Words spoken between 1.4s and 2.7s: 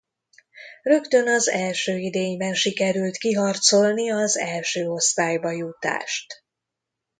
első idényben